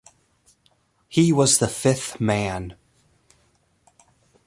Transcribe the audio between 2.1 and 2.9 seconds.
Man".